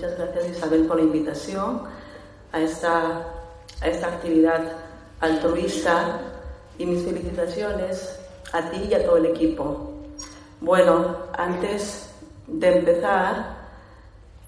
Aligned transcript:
Muchas 0.00 0.16
gracias 0.16 0.56
Isabel 0.56 0.86
por 0.86 0.96
la 0.96 1.02
invitación 1.02 1.82
a 2.52 2.58
esta, 2.58 3.22
a 3.82 3.86
esta 3.86 4.06
actividad 4.06 4.62
altruista 5.20 6.20
y 6.78 6.86
mis 6.86 7.04
felicitaciones 7.04 8.18
a 8.50 8.62
ti 8.70 8.88
y 8.90 8.94
a 8.94 9.04
todo 9.04 9.18
el 9.18 9.26
equipo. 9.26 9.92
Bueno, 10.62 11.16
antes 11.36 12.08
de 12.46 12.78
empezar, 12.78 13.56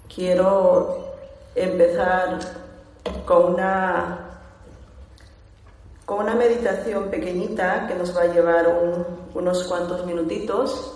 quiero 0.08 1.12
empezar 1.54 2.38
con 3.26 3.56
una, 3.56 4.40
con 6.06 6.20
una 6.20 6.34
meditación 6.34 7.10
pequeñita 7.10 7.88
que 7.88 7.94
nos 7.94 8.16
va 8.16 8.22
a 8.22 8.26
llevar 8.28 8.74
unos 9.34 9.64
cuantos 9.64 10.06
minutitos 10.06 10.94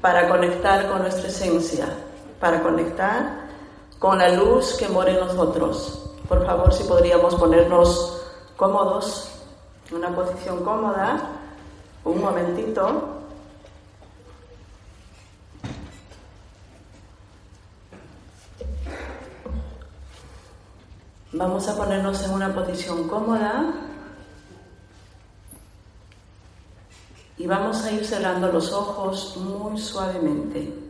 para 0.00 0.28
conectar 0.28 0.88
con 0.88 1.02
nuestra 1.02 1.28
esencia, 1.28 1.86
para 2.40 2.60
conectar 2.64 3.45
con 3.98 4.18
la 4.18 4.28
luz 4.28 4.76
que 4.78 4.88
mora 4.88 5.10
en 5.10 5.20
nosotros. 5.20 6.02
Por 6.28 6.44
favor, 6.44 6.72
si 6.72 6.84
podríamos 6.84 7.34
ponernos 7.36 8.22
cómodos, 8.56 9.30
en 9.90 9.96
una 9.96 10.14
posición 10.14 10.64
cómoda, 10.64 11.30
un 12.04 12.20
momentito. 12.20 13.12
Vamos 21.32 21.68
a 21.68 21.76
ponernos 21.76 22.24
en 22.24 22.30
una 22.32 22.54
posición 22.54 23.06
cómoda 23.08 23.74
y 27.36 27.46
vamos 27.46 27.84
a 27.84 27.92
ir 27.92 28.06
cerrando 28.06 28.50
los 28.50 28.72
ojos 28.72 29.36
muy 29.36 29.78
suavemente. 29.78 30.85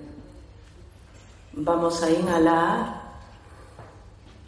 Vamos 1.58 2.02
a 2.02 2.10
inhalar, 2.10 3.02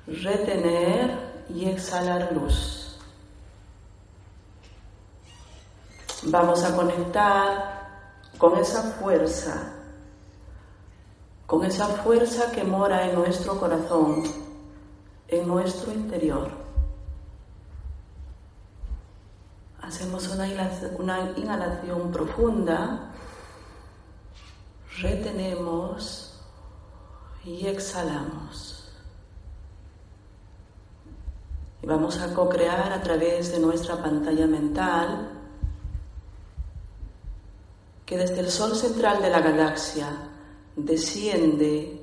retener 0.06 1.44
y 1.48 1.64
exhalar 1.64 2.30
luz. 2.32 2.98
Vamos 6.24 6.62
a 6.64 6.76
conectar 6.76 7.88
con 8.36 8.58
esa 8.58 8.82
fuerza, 8.82 9.72
con 11.46 11.64
esa 11.64 11.86
fuerza 11.86 12.50
que 12.52 12.62
mora 12.62 13.08
en 13.08 13.14
nuestro 13.14 13.58
corazón 13.58 14.25
en 15.28 15.46
nuestro 15.46 15.92
interior. 15.92 16.50
Hacemos 19.80 20.28
una 20.28 20.46
inhalación, 21.36 22.12
profunda, 22.12 23.12
retenemos 25.00 26.27
y 27.48 27.66
exhalamos. 27.66 28.84
Y 31.82 31.86
vamos 31.86 32.19
a 32.19 32.34
co-crear 32.34 32.92
a 32.92 33.03
través 33.03 33.53
de 33.53 33.59
nuestra 33.59 34.03
pantalla 34.03 34.47
mental 34.47 35.31
que 38.04 38.19
desde 38.19 38.41
el 38.41 38.50
sol 38.50 38.75
central 38.76 39.22
de 39.22 39.31
la 39.31 39.41
galaxia 39.41 40.08
desciende 40.76 42.00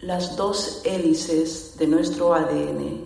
las 0.00 0.36
dos 0.36 0.82
hélices 0.84 1.76
de 1.78 1.86
nuestro 1.86 2.34
ADN, 2.34 3.04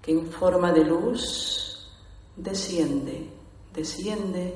que 0.00 0.12
en 0.12 0.26
forma 0.28 0.72
de 0.72 0.84
luz 0.84 1.90
desciende, 2.36 3.28
desciende 3.74 4.54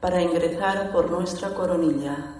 para 0.00 0.22
ingresar 0.22 0.92
por 0.92 1.10
nuestra 1.10 1.52
coronilla. 1.52 2.36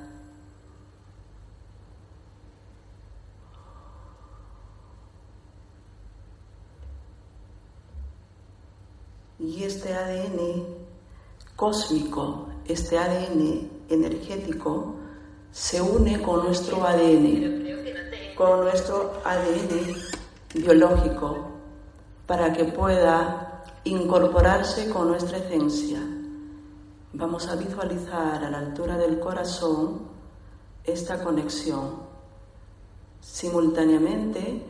Y 9.41 9.59
este 9.70 9.94
ADN 9.94 10.64
cósmico, 11.54 12.48
este 12.66 12.98
ADN 12.98 13.70
energético, 13.88 14.97
se 15.53 15.81
une 15.81 16.20
con 16.20 16.44
nuestro 16.44 16.84
ADN, 16.84 18.34
con 18.36 18.62
nuestro 18.62 19.12
ADN 19.25 19.94
biológico, 20.54 21.50
para 22.26 22.53
que 22.53 22.64
pueda 22.64 23.62
incorporarse 23.84 24.91
con 24.91 25.08
nuestra 25.08 25.38
esencia. 25.38 26.00
Vamos 27.12 27.47
a 27.47 27.54
visualizar 27.54 28.42
a 28.42 28.50
la 28.50 28.58
altura 28.58 28.97
del 28.97 29.20
corazón 29.20 30.00
esta 30.82 31.22
conexión. 31.22 32.10
Simultáneamente 33.20 34.64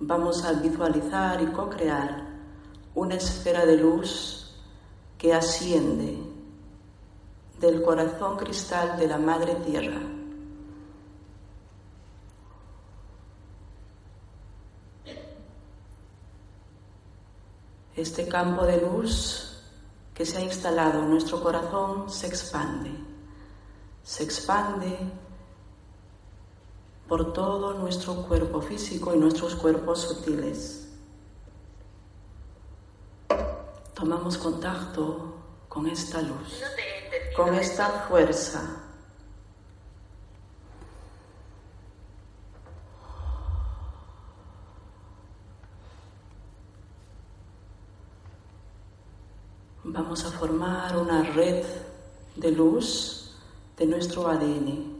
vamos 0.00 0.44
a 0.44 0.54
visualizar 0.54 1.40
y 1.40 1.46
co-crear 1.46 2.26
una 2.96 3.14
esfera 3.14 3.64
de 3.64 3.76
luz 3.76 4.39
que 5.20 5.34
asciende 5.34 6.16
del 7.60 7.82
corazón 7.82 8.38
cristal 8.38 8.98
de 8.98 9.06
la 9.06 9.18
Madre 9.18 9.54
Tierra. 9.56 10.00
Este 17.94 18.26
campo 18.28 18.64
de 18.64 18.80
luz 18.80 19.62
que 20.14 20.24
se 20.24 20.38
ha 20.38 20.40
instalado 20.40 21.00
en 21.00 21.10
nuestro 21.10 21.42
corazón 21.42 22.08
se 22.08 22.26
expande, 22.26 22.90
se 24.02 24.24
expande 24.24 24.96
por 27.06 27.34
todo 27.34 27.74
nuestro 27.74 28.22
cuerpo 28.26 28.62
físico 28.62 29.14
y 29.14 29.18
nuestros 29.18 29.54
cuerpos 29.54 30.00
sutiles. 30.00 30.89
Tomamos 34.00 34.38
contacto 34.38 35.34
con 35.68 35.86
esta 35.86 36.22
luz, 36.22 36.62
con 37.36 37.54
esta 37.54 38.06
fuerza. 38.08 38.62
Vamos 49.84 50.24
a 50.24 50.30
formar 50.30 50.96
una 50.96 51.22
red 51.22 51.62
de 52.36 52.52
luz 52.52 53.36
de 53.76 53.84
nuestro 53.84 54.28
ADN, 54.28 54.96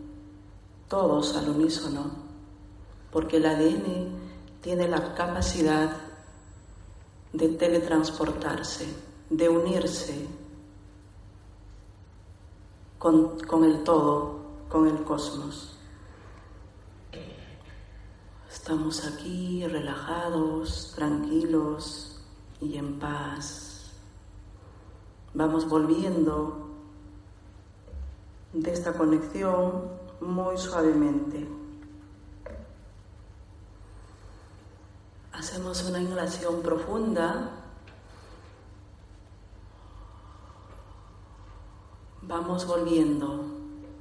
todos 0.89 1.35
al 1.39 1.49
unísono, 1.49 2.11
porque 3.11 3.39
el 3.39 3.47
ADN 3.47 4.61
tiene 4.61 4.87
la 4.89 5.15
capacidad 5.15 6.10
de 7.33 7.49
teletransportarse, 7.49 8.87
de 9.29 9.49
unirse 9.49 10.27
con, 12.99 13.39
con 13.41 13.65
el 13.65 13.85
todo, 13.85 14.41
con 14.69 14.87
el 14.87 15.03
cosmos. 15.05 15.77
Estamos 18.51 19.07
aquí 19.07 19.67
relajados, 19.67 20.93
tranquilos 20.95 22.21
y 22.61 22.77
en 22.77 22.99
paz. 22.99 23.93
Vamos 25.33 25.69
volviendo 25.69 26.69
de 28.53 28.73
esta 28.73 28.93
conexión 28.93 29.85
muy 30.21 30.59
suavemente. 30.59 31.60
Hacemos 35.61 35.91
una 35.91 36.01
inhalación 36.01 36.63
profunda. 36.63 37.51
Vamos 42.23 42.67
volviendo 42.67 43.45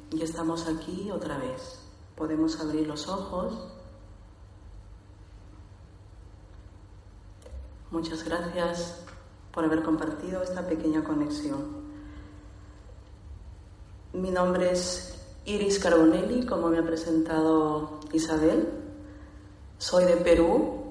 y 0.09 0.21
estamos 0.21 0.67
aquí 0.67 1.11
otra 1.11 1.37
vez. 1.37 1.81
Podemos 2.15 2.61
abrir 2.61 2.87
los 2.87 3.09
ojos. 3.09 3.59
Muchas 7.91 8.23
gracias 8.23 9.01
por 9.51 9.65
haber 9.65 9.83
compartido 9.83 10.41
esta 10.41 10.65
pequeña 10.65 11.03
conexión. 11.03 11.59
Mi 14.13 14.31
nombre 14.31 14.71
es 14.71 15.13
Iris 15.43 15.77
Carbonelli, 15.77 16.45
como 16.45 16.69
me 16.69 16.77
ha 16.77 16.83
presentado 16.83 17.99
Isabel. 18.13 18.69
Soy 19.77 20.05
de 20.05 20.15
Perú 20.15 20.88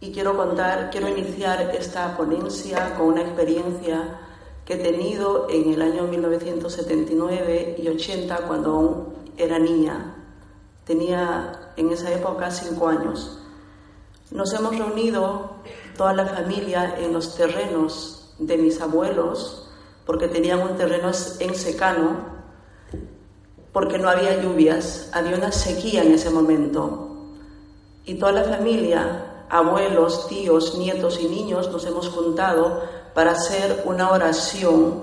y 0.00 0.12
quiero 0.12 0.36
contar, 0.36 0.90
quiero 0.90 1.08
iniciar 1.08 1.74
esta 1.74 2.16
ponencia 2.16 2.94
con 2.94 3.08
una 3.08 3.22
experiencia 3.22 4.20
que 4.64 4.74
he 4.74 4.78
tenido 4.78 5.48
en 5.50 5.72
el 5.72 5.82
año 5.82 6.04
1979 6.04 7.76
y 7.78 7.88
80 7.88 8.36
cuando 8.46 8.70
aún 8.70 9.14
era 9.36 9.58
niña. 9.58 10.14
Tenía 10.84 11.72
en 11.76 11.90
esa 11.90 12.12
época 12.12 12.50
cinco 12.50 12.88
años. 12.88 13.40
Nos 14.30 14.52
hemos 14.52 14.76
reunido 14.76 15.52
toda 15.96 16.12
la 16.12 16.26
familia 16.26 16.96
en 16.98 17.12
los 17.12 17.34
terrenos 17.34 18.34
de 18.38 18.56
mis 18.56 18.80
abuelos 18.80 19.68
porque 20.06 20.28
tenían 20.28 20.60
un 20.60 20.76
terreno 20.76 21.10
en 21.40 21.54
secano 21.54 22.38
porque 23.72 23.98
no 23.98 24.08
había 24.08 24.40
lluvias, 24.40 25.10
había 25.12 25.36
una 25.36 25.52
sequía 25.52 26.02
en 26.02 26.12
ese 26.12 26.30
momento. 26.30 27.16
Y 28.04 28.14
toda 28.14 28.32
la 28.32 28.44
familia 28.44 29.27
abuelos, 29.50 30.28
tíos, 30.28 30.76
nietos 30.76 31.20
y 31.20 31.28
niños 31.28 31.70
nos 31.70 31.84
hemos 31.86 32.08
juntado 32.08 32.82
para 33.14 33.32
hacer 33.32 33.82
una 33.84 34.10
oración 34.10 35.02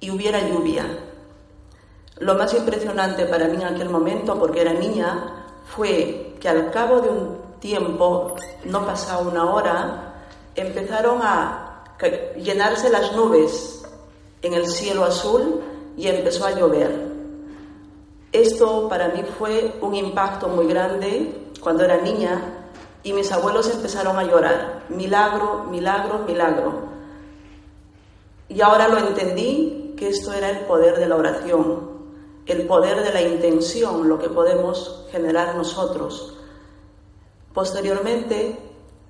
y 0.00 0.10
hubiera 0.10 0.40
lluvia. 0.48 0.84
Lo 2.18 2.34
más 2.34 2.52
impresionante 2.54 3.26
para 3.26 3.48
mí 3.48 3.56
en 3.56 3.74
aquel 3.74 3.88
momento, 3.88 4.38
porque 4.38 4.60
era 4.60 4.72
niña, 4.72 5.44
fue 5.74 6.34
que 6.40 6.48
al 6.48 6.70
cabo 6.70 7.00
de 7.00 7.08
un 7.08 7.38
tiempo, 7.60 8.36
no 8.64 8.84
pasaba 8.84 9.20
una 9.20 9.50
hora, 9.50 10.14
empezaron 10.54 11.20
a 11.22 11.84
llenarse 12.36 12.90
las 12.90 13.12
nubes 13.12 13.82
en 14.42 14.54
el 14.54 14.66
cielo 14.66 15.04
azul 15.04 15.60
y 15.96 16.08
empezó 16.08 16.46
a 16.46 16.52
llover. 16.52 17.10
Esto 18.32 18.88
para 18.88 19.08
mí 19.08 19.22
fue 19.38 19.74
un 19.80 19.94
impacto 19.94 20.48
muy 20.48 20.66
grande 20.66 21.50
cuando 21.60 21.84
era 21.84 21.98
niña 21.98 22.59
y 23.02 23.12
mis 23.12 23.32
abuelos 23.32 23.70
empezaron 23.70 24.18
a 24.18 24.24
llorar. 24.24 24.84
Milagro, 24.88 25.64
milagro, 25.64 26.20
milagro. 26.26 26.90
Y 28.48 28.60
ahora 28.60 28.88
lo 28.88 28.98
entendí 28.98 29.94
que 29.96 30.08
esto 30.08 30.32
era 30.32 30.50
el 30.50 30.66
poder 30.66 30.98
de 30.98 31.06
la 31.06 31.16
oración, 31.16 31.90
el 32.46 32.66
poder 32.66 33.02
de 33.02 33.12
la 33.12 33.22
intención, 33.22 34.08
lo 34.08 34.18
que 34.18 34.28
podemos 34.28 35.06
generar 35.10 35.54
nosotros. 35.54 36.34
Posteriormente 37.54 38.58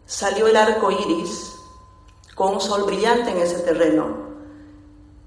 salió 0.06 0.46
el 0.46 0.56
arco 0.56 0.90
iris 0.90 1.52
con 2.34 2.54
un 2.54 2.60
sol 2.60 2.84
brillante 2.84 3.30
en 3.30 3.38
ese 3.38 3.60
terreno. 3.60 4.30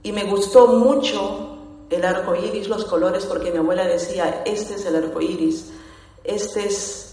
Y 0.03 0.11
me 0.11 0.25
gustó 0.25 0.67
mucho 0.67 1.57
el 1.89 2.03
arco 2.05 2.35
iris, 2.35 2.67
los 2.67 2.85
colores, 2.85 3.25
porque 3.25 3.51
mi 3.51 3.57
abuela 3.57 3.85
decía: 3.85 4.43
Este 4.45 4.75
es 4.75 4.85
el 4.85 4.95
arco 4.95 5.21
iris, 5.21 5.71
este 6.23 6.67
es 6.67 7.12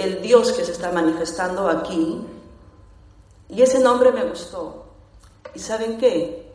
el 0.00 0.22
Dios 0.22 0.52
que 0.52 0.64
se 0.64 0.72
está 0.72 0.92
manifestando 0.92 1.68
aquí. 1.68 2.20
Y 3.48 3.62
ese 3.62 3.80
nombre 3.80 4.12
me 4.12 4.24
gustó. 4.24 4.84
¿Y 5.54 5.58
saben 5.58 5.98
qué? 5.98 6.52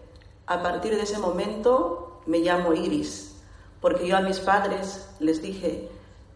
A 0.48 0.62
partir 0.62 0.96
de 0.96 1.04
ese 1.04 1.18
momento 1.18 2.22
me 2.26 2.40
llamo 2.40 2.74
Iris, 2.74 3.36
porque 3.82 4.08
yo 4.08 4.18
a 4.18 4.22
mis 4.22 4.40
padres 4.40 5.08
les 5.20 5.42
dije, 5.42 5.90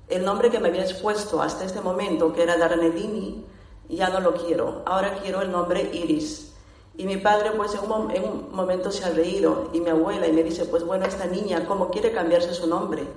el 0.07 0.25
nombre 0.25 0.49
que 0.49 0.59
me 0.59 0.69
habías 0.69 0.93
puesto 0.93 1.41
hasta 1.41 1.65
este 1.65 1.81
momento, 1.81 2.33
que 2.33 2.43
era 2.43 2.57
Darnellini, 2.57 3.45
ya 3.87 4.09
no 4.09 4.19
lo 4.19 4.33
quiero, 4.33 4.83
ahora 4.85 5.19
quiero 5.21 5.41
el 5.41 5.51
nombre 5.51 5.89
Iris. 5.93 6.53
Y 6.97 7.05
mi 7.05 7.17
padre 7.17 7.51
pues 7.55 7.73
en 7.75 7.89
un, 7.89 8.11
en 8.11 8.23
un 8.23 8.51
momento 8.51 8.91
se 8.91 9.05
ha 9.05 9.09
reído 9.09 9.69
y 9.71 9.79
mi 9.79 9.89
abuela 9.89 10.27
y 10.27 10.33
me 10.33 10.43
dice, 10.43 10.65
pues 10.65 10.83
bueno, 10.83 11.05
esta 11.05 11.25
niña, 11.25 11.65
¿cómo 11.65 11.89
quiere 11.89 12.11
cambiarse 12.11 12.53
su 12.53 12.67
nombre? 12.67 13.07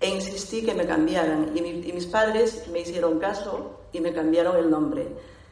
E 0.00 0.08
insistí 0.08 0.64
que 0.64 0.74
me 0.74 0.86
cambiaran 0.86 1.56
y, 1.56 1.60
mis 1.60 2.06
padres 2.06 2.68
me 2.68 2.80
hicieron 2.80 3.18
caso 3.18 3.80
y 3.92 4.00
me 4.00 4.12
cambiaron 4.12 4.56
el 4.56 4.70
nombre. 4.70 5.08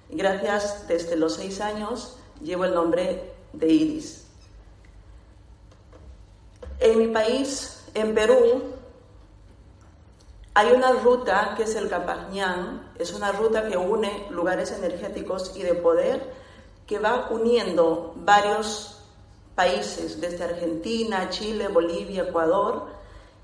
gracias, 0.09 0.87
desde 0.87 1.17
los 1.17 1.35
seis 1.35 1.61
años 1.61 2.19
llevo 2.41 2.65
el 2.65 2.75
nombre 2.75 3.33
de 3.53 3.69
Iris. 3.69 4.27
En 6.79 6.99
mi 6.99 7.09
país, 7.09 7.85
en 7.95 8.15
Perú, 8.15 8.63
hay 10.55 10.73
una 10.73 10.93
ruta 10.93 11.55
que 11.57 11.65
es 11.65 11.75
el 11.75 11.89
Capañán, 11.89 12.93
es 12.99 13.13
una 13.13 13.33
ruta 13.33 13.69
que 13.69 13.77
une 13.77 14.27
lugares 14.31 14.73
energéticos 14.73 15.57
y 15.57 15.63
de 15.63 15.75
poder 15.75 16.33
que 16.87 16.99
va 16.99 17.29
uniendo 17.31 18.13
varios 18.17 19.03
países, 19.55 20.21
desde 20.21 20.45
Argentina, 20.45 21.29
Chile, 21.31 21.69
Bolivia, 21.69 22.25
Ecuador, 22.25 22.96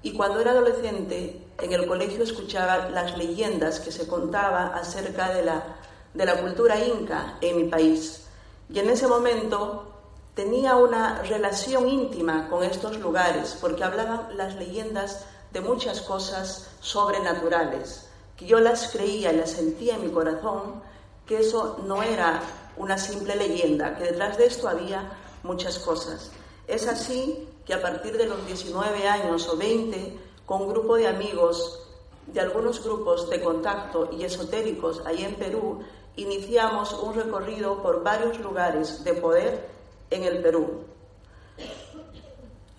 y 0.03 0.13
cuando 0.13 0.41
era 0.41 0.51
adolescente, 0.51 1.47
en 1.59 1.73
el 1.73 1.87
colegio 1.87 2.25
escuchaba 2.25 2.89
las 2.89 3.17
leyendas 3.17 3.79
que 3.79 3.93
se 3.93 4.09
contaba 4.09 4.75
acerca 4.75 5.33
de 5.33 5.45
la, 5.45 5.77
de 6.13 6.27
la 6.27 6.41
cultura 6.41 6.79
inca 6.85 7.39
en 7.41 7.57
mi 7.57 7.65
país. 7.65 8.27
Y 8.69 8.81
en 8.81 8.91
ese 8.91 9.07
momento 9.07 9.93
tenía 10.35 10.77
una 10.77 11.23
relación 11.23 11.89
íntima 11.89 12.49
con 12.49 12.65
estos 12.65 12.99
lugares, 12.99 13.57
porque 13.61 13.85
hablaban 13.85 14.37
las 14.37 14.57
leyendas 14.57 15.25
de 15.53 15.61
muchas 15.61 16.01
cosas 16.01 16.69
sobrenaturales, 16.81 18.09
que 18.37 18.47
yo 18.47 18.59
las 18.59 18.89
creía 18.89 19.33
y 19.33 19.37
las 19.37 19.51
sentía 19.51 19.95
en 19.95 20.07
mi 20.07 20.11
corazón, 20.11 20.83
que 21.27 21.39
eso 21.39 21.79
no 21.87 22.03
era 22.03 22.41
una 22.77 22.99
simple 22.99 23.37
leyenda, 23.37 23.97
que 23.97 24.05
detrás 24.05 24.39
de 24.39 24.47
esto 24.47 24.69
había 24.69 25.13
muchas 25.43 25.79
cosas. 25.79 26.31
Es 26.67 26.89
así 26.89 27.49
que 27.65 27.75
a 27.75 27.81
partir 27.81 28.17
de 28.17 28.27
los 28.27 28.45
19 28.47 29.09
años 29.09 29.49
o 29.49 29.57
20, 29.57 30.19
con 30.47 30.63
un 30.63 30.69
grupo 30.69 30.97
de 30.97 31.09
amigos 31.09 31.81
de 32.27 32.41
algunos 32.41 32.83
grupos 32.83 33.29
de 33.31 33.41
contacto 33.41 34.09
y 34.13 34.25
esotéricos 34.25 35.03
ahí 35.05 35.25
en 35.25 35.35
Perú, 35.37 35.83
iniciamos 36.17 36.93
un 36.95 37.15
recorrido 37.15 37.83
por 37.83 38.03
varios 38.03 38.39
lugares 38.41 39.03
de 39.05 39.15
poder 39.15 39.69
en 40.11 40.25
el 40.25 40.43
Perú. 40.43 40.85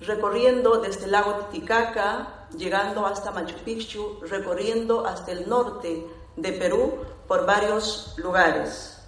Recorriendo 0.01 0.77
desde 0.77 1.05
el 1.05 1.11
lago 1.11 1.35
Titicaca, 1.35 2.47
llegando 2.57 3.05
hasta 3.05 3.31
Machu 3.31 3.55
Picchu, 3.63 4.19
recorriendo 4.21 5.05
hasta 5.05 5.31
el 5.31 5.47
norte 5.47 6.05
de 6.35 6.53
Perú 6.53 6.95
por 7.27 7.45
varios 7.45 8.13
lugares. 8.17 8.99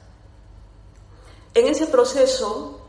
En 1.53 1.67
ese 1.67 1.88
proceso 1.88 2.82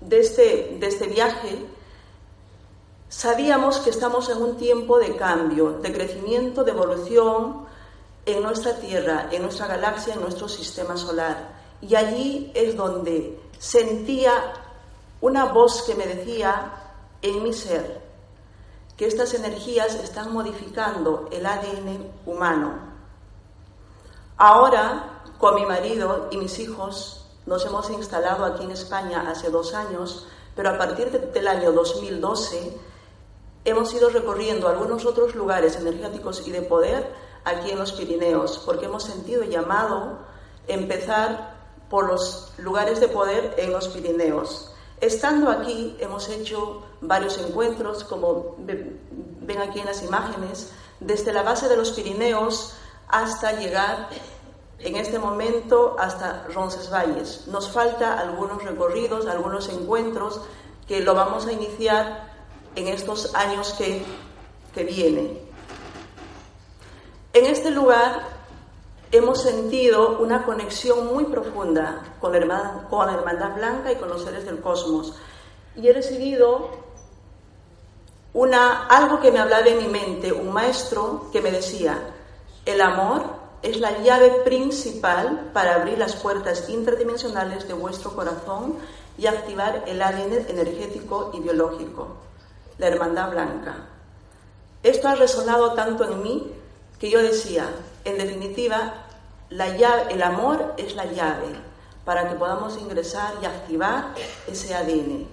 de 0.00 0.20
este, 0.20 0.76
de 0.78 0.86
este 0.86 1.06
viaje, 1.06 1.66
sabíamos 3.10 3.80
que 3.80 3.90
estamos 3.90 4.28
en 4.30 4.40
un 4.40 4.56
tiempo 4.56 4.98
de 4.98 5.16
cambio, 5.16 5.72
de 5.82 5.92
crecimiento, 5.92 6.64
de 6.64 6.70
evolución 6.70 7.66
en 8.24 8.42
nuestra 8.42 8.76
Tierra, 8.76 9.28
en 9.32 9.42
nuestra 9.42 9.66
galaxia, 9.66 10.14
en 10.14 10.20
nuestro 10.20 10.48
sistema 10.48 10.96
solar. 10.96 11.60
Y 11.82 11.96
allí 11.96 12.52
es 12.54 12.76
donde 12.76 13.38
sentía 13.58 14.32
una 15.20 15.46
voz 15.46 15.82
que 15.82 15.96
me 15.96 16.06
decía 16.06 16.72
en 17.20 17.42
mi 17.42 17.52
ser 17.52 18.00
que 18.96 19.06
estas 19.06 19.34
energías 19.34 19.96
están 19.96 20.32
modificando 20.32 21.28
el 21.32 21.44
ADN 21.44 22.12
humano. 22.26 22.74
Ahora, 24.36 25.22
con 25.38 25.56
mi 25.56 25.66
marido 25.66 26.28
y 26.30 26.36
mis 26.36 26.58
hijos, 26.60 27.26
nos 27.44 27.66
hemos 27.66 27.90
instalado 27.90 28.44
aquí 28.44 28.62
en 28.62 28.70
España 28.70 29.28
hace 29.28 29.50
dos 29.50 29.74
años, 29.74 30.28
pero 30.54 30.70
a 30.70 30.78
partir 30.78 31.10
del 31.10 31.48
año 31.48 31.72
2012 31.72 32.89
hemos 33.64 33.92
ido 33.94 34.10
recorriendo 34.10 34.68
algunos 34.68 35.04
otros 35.04 35.34
lugares 35.34 35.76
energéticos 35.76 36.46
y 36.46 36.50
de 36.50 36.62
poder 36.62 37.10
aquí 37.44 37.70
en 37.70 37.78
los 37.78 37.92
Pirineos, 37.92 38.62
porque 38.64 38.86
hemos 38.86 39.04
sentido 39.04 39.44
llamado 39.44 40.18
empezar 40.68 41.54
por 41.88 42.06
los 42.06 42.52
lugares 42.58 43.00
de 43.00 43.08
poder 43.08 43.54
en 43.58 43.72
los 43.72 43.88
Pirineos. 43.88 44.72
Estando 45.00 45.50
aquí 45.50 45.96
hemos 45.98 46.28
hecho 46.28 46.82
varios 47.00 47.38
encuentros, 47.38 48.04
como 48.04 48.56
ven 48.58 49.58
aquí 49.58 49.80
en 49.80 49.86
las 49.86 50.02
imágenes, 50.02 50.70
desde 51.00 51.32
la 51.32 51.42
base 51.42 51.68
de 51.68 51.76
los 51.76 51.92
Pirineos 51.92 52.74
hasta 53.08 53.52
llegar 53.52 54.08
en 54.78 54.96
este 54.96 55.18
momento 55.18 55.96
hasta 55.98 56.46
Roncesvalles. 56.54 57.46
Nos 57.48 57.70
falta 57.70 58.18
algunos 58.18 58.62
recorridos, 58.62 59.26
algunos 59.26 59.68
encuentros 59.68 60.40
que 60.86 61.00
lo 61.00 61.14
vamos 61.14 61.46
a 61.46 61.52
iniciar 61.52 62.29
en 62.76 62.88
estos 62.88 63.34
años 63.34 63.74
que, 63.78 64.02
que 64.74 64.84
vienen. 64.84 65.38
En 67.32 67.46
este 67.46 67.70
lugar 67.70 68.40
hemos 69.12 69.42
sentido 69.42 70.18
una 70.18 70.44
conexión 70.44 71.12
muy 71.12 71.24
profunda 71.24 72.14
con 72.20 72.32
la, 72.32 72.38
hermandad, 72.38 72.88
con 72.88 73.06
la 73.06 73.14
Hermandad 73.14 73.54
Blanca 73.54 73.92
y 73.92 73.96
con 73.96 74.08
los 74.08 74.22
seres 74.22 74.44
del 74.44 74.60
cosmos. 74.60 75.14
Y 75.76 75.88
he 75.88 75.92
recibido 75.92 76.70
una, 78.32 78.86
algo 78.86 79.20
que 79.20 79.32
me 79.32 79.40
hablaba 79.40 79.66
en 79.66 79.78
mi 79.78 79.88
mente, 79.88 80.32
un 80.32 80.52
maestro 80.52 81.28
que 81.32 81.40
me 81.40 81.50
decía, 81.50 81.98
el 82.64 82.80
amor 82.80 83.24
es 83.62 83.78
la 83.78 83.98
llave 84.02 84.30
principal 84.44 85.50
para 85.52 85.74
abrir 85.74 85.98
las 85.98 86.16
puertas 86.16 86.68
interdimensionales 86.68 87.66
de 87.66 87.74
vuestro 87.74 88.14
corazón 88.14 88.76
y 89.18 89.26
activar 89.26 89.84
el 89.86 90.00
ADN 90.00 90.46
energético 90.48 91.30
y 91.34 91.40
biológico, 91.40 92.16
la 92.80 92.88
hermandad 92.88 93.30
blanca. 93.30 93.74
Esto 94.82 95.08
ha 95.08 95.14
resonado 95.14 95.74
tanto 95.74 96.04
en 96.04 96.22
mí 96.22 96.50
que 96.98 97.10
yo 97.10 97.22
decía, 97.22 97.68
en 98.06 98.16
definitiva, 98.16 98.94
la 99.50 99.76
llave, 99.76 100.14
el 100.14 100.22
amor 100.22 100.74
es 100.78 100.96
la 100.96 101.04
llave 101.04 101.54
para 102.06 102.28
que 102.28 102.36
podamos 102.36 102.78
ingresar 102.78 103.34
y 103.42 103.44
activar 103.44 104.14
ese 104.46 104.74
ADN. 104.74 105.26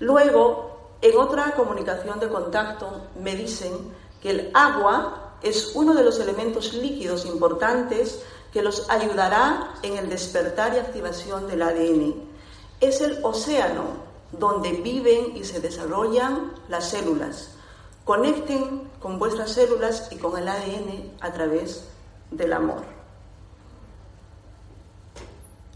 Luego, 0.00 0.96
en 1.00 1.16
otra 1.16 1.52
comunicación 1.52 2.18
de 2.18 2.28
contacto, 2.28 3.06
me 3.20 3.36
dicen 3.36 3.72
que 4.20 4.30
el 4.30 4.50
agua 4.54 5.34
es 5.40 5.70
uno 5.76 5.94
de 5.94 6.02
los 6.02 6.18
elementos 6.18 6.74
líquidos 6.74 7.26
importantes 7.26 8.24
que 8.52 8.62
los 8.62 8.90
ayudará 8.90 9.74
en 9.82 9.96
el 9.98 10.10
despertar 10.10 10.74
y 10.74 10.78
activación 10.78 11.46
del 11.46 11.62
ADN. 11.62 12.14
Es 12.80 13.00
el 13.00 13.20
océano 13.22 14.11
donde 14.32 14.72
viven 14.72 15.36
y 15.36 15.44
se 15.44 15.60
desarrollan 15.60 16.52
las 16.68 16.90
células. 16.90 17.50
Conecten 18.04 18.90
con 19.00 19.18
vuestras 19.18 19.52
células 19.52 20.08
y 20.10 20.16
con 20.16 20.36
el 20.36 20.48
ADN 20.48 21.12
a 21.20 21.32
través 21.32 21.84
del 22.30 22.52
amor. 22.52 22.82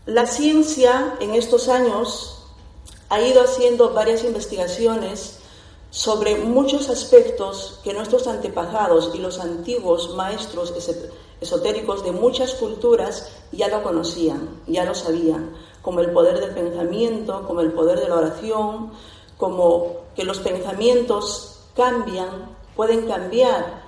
La 0.06 0.26
ciencia 0.26 1.16
en 1.20 1.34
estos 1.34 1.68
años 1.68 2.44
ha 3.08 3.20
ido 3.20 3.42
haciendo 3.42 3.92
varias 3.92 4.24
investigaciones 4.24 5.38
sobre 5.90 6.36
muchos 6.36 6.90
aspectos 6.90 7.80
que 7.82 7.92
nuestros 7.92 8.26
antepasados 8.26 9.12
y 9.14 9.18
los 9.18 9.38
antiguos 9.38 10.14
maestros 10.14 10.72
esotéricos 11.40 12.04
de 12.04 12.12
muchas 12.12 12.54
culturas 12.54 13.30
ya 13.52 13.68
lo 13.68 13.82
conocían, 13.82 14.60
ya 14.66 14.84
lo 14.84 14.94
sabían, 14.94 15.52
como 15.86 16.00
el 16.00 16.10
poder 16.10 16.40
del 16.40 16.50
pensamiento, 16.50 17.44
como 17.46 17.60
el 17.60 17.70
poder 17.70 18.00
de 18.00 18.08
la 18.08 18.16
oración, 18.16 18.90
como 19.36 19.98
que 20.16 20.24
los 20.24 20.40
pensamientos 20.40 21.60
cambian, 21.76 22.56
pueden 22.74 23.06
cambiar 23.06 23.84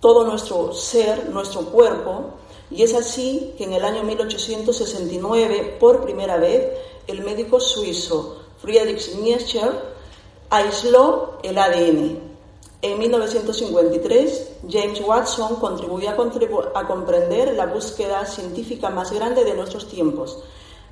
todo 0.00 0.24
nuestro 0.24 0.72
ser, 0.72 1.28
nuestro 1.28 1.60
cuerpo, 1.66 2.30
y 2.70 2.82
es 2.82 2.94
así 2.94 3.54
que 3.58 3.64
en 3.64 3.74
el 3.74 3.84
año 3.84 4.02
1869, 4.04 5.76
por 5.78 6.02
primera 6.02 6.38
vez, 6.38 6.72
el 7.06 7.20
médico 7.20 7.60
suizo 7.60 8.38
Friedrich 8.62 9.14
Nietzsche 9.16 9.60
aisló 10.48 11.36
el 11.42 11.58
ADN. 11.58 12.25
En 12.86 13.00
1953, 13.00 14.48
James 14.70 15.00
Watson 15.00 15.56
contribuyó 15.56 16.08
a, 16.10 16.78
a, 16.78 16.86
comprender 16.86 17.52
la 17.54 17.66
búsqueda 17.66 18.24
científica 18.26 18.90
más 18.90 19.10
grande 19.10 19.42
de 19.42 19.54
nuestros 19.54 19.88
tiempos, 19.88 20.38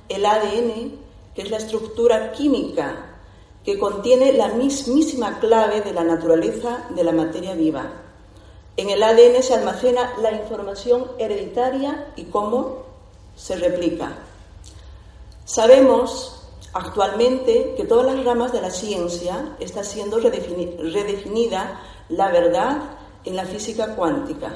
el 0.09 0.25
ADN, 0.25 0.91
que 1.33 1.41
es 1.41 1.49
la 1.49 1.55
estructura 1.55 2.33
química 2.33 3.15
que 3.63 3.79
contiene 3.79 4.33
la 4.33 4.49
mismísima 4.49 5.39
clave 5.39 5.79
de 5.79 5.93
la 5.93 6.03
naturaleza 6.03 6.85
de 6.89 7.01
la 7.05 7.13
materia 7.13 7.53
viva. 7.53 7.89
En 8.75 8.89
el 8.89 9.01
ADN 9.01 9.41
se 9.41 9.53
almacena 9.53 10.15
la 10.21 10.33
información 10.33 11.11
hereditaria 11.17 12.11
y 12.17 12.25
cómo 12.25 12.83
se 13.37 13.55
replica. 13.55 14.17
Sabemos 15.45 16.34
Actualmente, 16.77 17.73
que 17.77 17.85
todas 17.85 18.05
las 18.13 18.25
ramas 18.25 18.51
de 18.51 18.59
la 18.59 18.69
ciencia 18.69 19.55
está 19.61 19.81
siendo 19.81 20.19
redefinida 20.19 21.79
la 22.09 22.29
verdad 22.29 22.81
en 23.23 23.37
la 23.37 23.45
física 23.45 23.95
cuántica. 23.95 24.51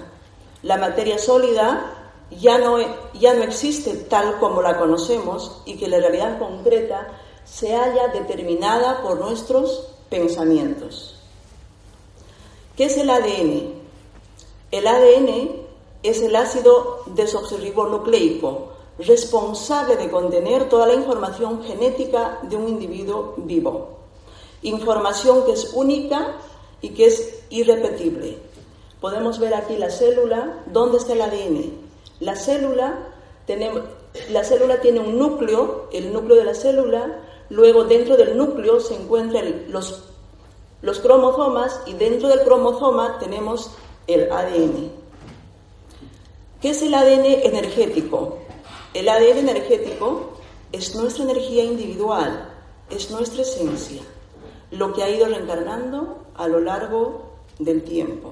La 0.61 0.75
materia 0.75 1.17
sólida 1.17 2.17
ya 2.29 2.57
no, 2.57 2.77
ya 3.13 3.33
no 3.35 3.43
existe 3.43 3.93
tal 4.09 4.37
como 4.37 4.61
la 4.61 4.77
conocemos 4.77 5.61
y 5.65 5.77
que 5.77 5.87
la 5.87 5.99
realidad 5.99 6.39
concreta 6.39 7.07
se 7.45 7.73
haya 7.73 8.09
determinada 8.09 9.01
por 9.01 9.17
nuestros 9.21 9.87
pensamientos. 10.09 11.15
¿Qué 12.75 12.87
es 12.87 12.97
el 12.97 13.11
ADN? 13.11 13.75
El 14.71 14.87
ADN 14.87 15.51
es 16.03 16.21
el 16.21 16.35
ácido 16.35 17.03
desoxirribonucleico, 17.05 18.73
responsable 18.99 19.95
de 19.95 20.09
contener 20.09 20.67
toda 20.67 20.87
la 20.87 20.93
información 20.93 21.63
genética 21.63 22.39
de 22.43 22.55
un 22.55 22.67
individuo 22.67 23.35
vivo. 23.37 23.99
Información 24.61 25.45
que 25.45 25.53
es 25.53 25.73
única 25.73 26.35
y 26.81 26.89
que 26.89 27.07
es 27.07 27.43
irrepetible. 27.49 28.37
Podemos 28.99 29.39
ver 29.39 29.53
aquí 29.53 29.77
la 29.77 29.89
célula, 29.89 30.63
¿dónde 30.65 30.97
está 30.97 31.13
el 31.13 31.21
ADN? 31.21 31.71
La 32.19 32.35
célula, 32.35 33.07
la 34.29 34.43
célula 34.43 34.81
tiene 34.81 34.99
un 34.99 35.17
núcleo, 35.17 35.87
el 35.93 36.11
núcleo 36.11 36.35
de 36.35 36.43
la 36.43 36.53
célula, 36.53 37.23
luego 37.49 37.85
dentro 37.85 38.17
del 38.17 38.37
núcleo 38.37 38.81
se 38.81 38.95
encuentran 38.95 39.65
los, 39.69 40.03
los 40.81 40.99
cromosomas 40.99 41.79
y 41.85 41.93
dentro 41.93 42.27
del 42.27 42.41
cromosoma 42.41 43.17
tenemos 43.19 43.71
el 44.07 44.29
ADN. 44.29 44.91
¿Qué 46.61 46.71
es 46.71 46.81
el 46.81 46.93
ADN 46.93 47.25
energético? 47.25 48.39
El 48.91 49.07
ADN 49.07 49.37
energético 49.49 50.31
es 50.71 50.95
nuestra 50.95 51.23
energía 51.23 51.63
individual, 51.63 52.49
es 52.89 53.11
nuestra 53.11 53.43
esencia, 53.43 54.01
lo 54.71 54.93
que 54.93 55.03
ha 55.03 55.09
ido 55.11 55.27
reencarnando 55.27 56.17
a 56.35 56.47
lo 56.47 56.59
largo 56.59 57.21
del 57.59 57.83
tiempo. 57.83 58.31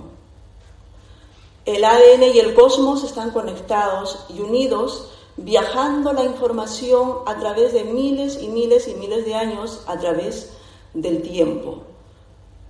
El 1.65 1.85
ADN 1.85 2.23
y 2.33 2.39
el 2.39 2.55
cosmos 2.55 3.03
están 3.03 3.29
conectados 3.29 4.25
y 4.29 4.39
unidos, 4.39 5.11
viajando 5.35 6.11
la 6.13 6.23
información 6.23 7.17
a 7.27 7.37
través 7.37 7.73
de 7.73 7.83
miles 7.83 8.41
y 8.41 8.47
miles 8.47 8.87
y 8.87 8.95
miles 8.95 9.25
de 9.25 9.35
años, 9.35 9.83
a 9.85 9.99
través 9.99 10.53
del 10.95 11.21
tiempo. 11.21 11.83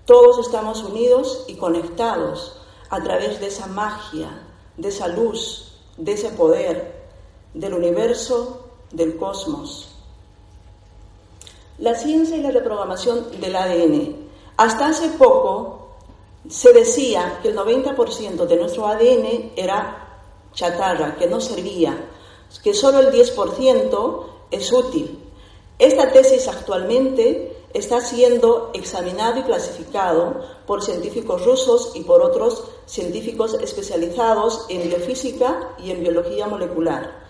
Todos 0.03 0.39
estamos 0.39 0.83
unidos 0.83 1.45
y 1.47 1.55
conectados 1.55 2.57
a 2.89 3.01
través 3.01 3.39
de 3.39 3.47
esa 3.47 3.67
magia, 3.67 4.45
de 4.75 4.89
esa 4.89 5.07
luz, 5.07 5.71
de 5.95 6.11
ese 6.11 6.29
poder, 6.31 6.96
del 7.59 7.73
universo, 7.73 8.65
del 8.91 9.17
cosmos. 9.17 9.89
La 11.79 11.95
ciencia 11.95 12.37
y 12.37 12.41
la 12.41 12.51
reprogramación 12.51 13.39
del 13.39 13.55
ADN. 13.55 14.15
Hasta 14.57 14.87
hace 14.87 15.09
poco 15.09 15.89
se 16.49 16.71
decía 16.71 17.39
que 17.41 17.49
el 17.49 17.57
90% 17.57 18.45
de 18.45 18.55
nuestro 18.55 18.87
ADN 18.87 19.53
era 19.55 20.21
chatarra, 20.53 21.15
que 21.15 21.27
no 21.27 21.41
servía, 21.41 21.97
que 22.63 22.73
solo 22.73 22.99
el 22.99 23.11
10% 23.11 24.23
es 24.51 24.71
útil. 24.71 25.19
Esta 25.77 26.11
tesis 26.11 26.47
actualmente 26.47 27.55
está 27.73 28.01
siendo 28.01 28.71
examinado 28.73 29.39
y 29.39 29.43
clasificado 29.43 30.41
por 30.65 30.83
científicos 30.83 31.45
rusos 31.45 31.91
y 31.95 32.01
por 32.03 32.21
otros 32.21 32.63
científicos 32.85 33.55
especializados 33.55 34.65
en 34.69 34.89
biofísica 34.89 35.75
y 35.77 35.91
en 35.91 36.01
biología 36.01 36.47
molecular 36.47 37.26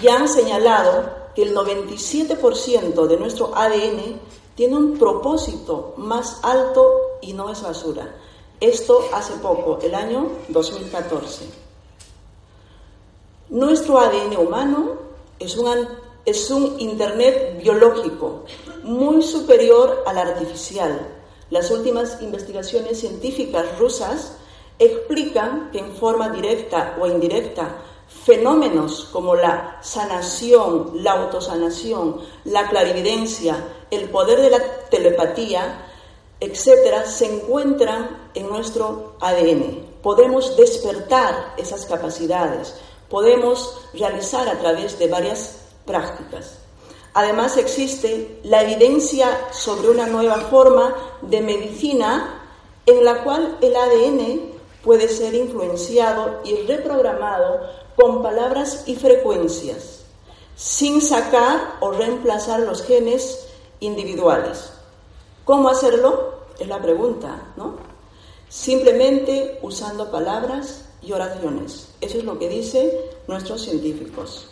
ya 0.00 0.16
han 0.16 0.28
señalado 0.28 1.24
que 1.34 1.42
el 1.42 1.54
97% 1.54 3.06
de 3.06 3.16
nuestro 3.16 3.56
ADN 3.56 4.20
tiene 4.54 4.76
un 4.76 4.98
propósito 4.98 5.94
más 5.96 6.40
alto 6.42 7.18
y 7.20 7.32
no 7.32 7.50
es 7.50 7.62
basura. 7.62 8.14
Esto 8.60 9.04
hace 9.12 9.34
poco, 9.34 9.78
el 9.82 9.94
año 9.94 10.28
2014. 10.48 11.46
Nuestro 13.50 13.98
ADN 13.98 14.36
humano 14.36 14.92
es 15.38 15.56
un, 15.56 15.88
es 16.24 16.50
un 16.50 16.80
Internet 16.80 17.60
biológico 17.62 18.44
muy 18.82 19.22
superior 19.22 20.04
al 20.06 20.18
artificial. 20.18 21.08
Las 21.50 21.70
últimas 21.70 22.22
investigaciones 22.22 23.00
científicas 23.00 23.78
rusas 23.78 24.36
explican 24.78 25.70
que 25.70 25.78
en 25.78 25.94
forma 25.94 26.30
directa 26.30 26.96
o 27.00 27.06
indirecta 27.06 27.76
fenómenos 28.24 29.08
como 29.12 29.34
la 29.34 29.78
sanación, 29.82 30.92
la 31.02 31.12
autosanación, 31.12 32.20
la 32.44 32.68
clarividencia, 32.68 33.56
el 33.90 34.08
poder 34.08 34.40
de 34.40 34.50
la 34.50 34.58
telepatía, 34.90 35.90
etcétera, 36.40 37.06
se 37.06 37.26
encuentran 37.26 38.30
en 38.34 38.48
nuestro 38.48 39.16
ADN. 39.20 39.86
Podemos 40.02 40.56
despertar 40.56 41.54
esas 41.56 41.86
capacidades, 41.86 42.74
podemos 43.08 43.78
realizar 43.92 44.48
a 44.48 44.58
través 44.58 44.98
de 44.98 45.08
varias 45.08 45.58
prácticas. 45.84 46.58
Además 47.14 47.56
existe 47.56 48.40
la 48.42 48.62
evidencia 48.62 49.48
sobre 49.52 49.90
una 49.90 50.06
nueva 50.06 50.36
forma 50.50 50.94
de 51.22 51.40
medicina 51.40 52.42
en 52.86 53.04
la 53.04 53.22
cual 53.22 53.56
el 53.60 53.76
ADN 53.76 54.54
puede 54.82 55.08
ser 55.08 55.34
influenciado 55.34 56.40
y 56.44 56.56
reprogramado 56.66 57.83
con 57.96 58.22
palabras 58.22 58.84
y 58.86 58.96
frecuencias, 58.96 60.00
sin 60.56 61.00
sacar 61.00 61.76
o 61.80 61.90
reemplazar 61.90 62.60
los 62.60 62.82
genes 62.82 63.46
individuales. 63.80 64.72
¿Cómo 65.44 65.68
hacerlo? 65.68 66.34
Es 66.58 66.68
la 66.68 66.80
pregunta, 66.80 67.52
¿no? 67.56 67.76
Simplemente 68.48 69.58
usando 69.62 70.10
palabras 70.10 70.84
y 71.02 71.12
oraciones. 71.12 71.88
Eso 72.00 72.18
es 72.18 72.24
lo 72.24 72.38
que 72.38 72.48
dicen 72.48 72.90
nuestros 73.26 73.62
científicos. 73.62 74.48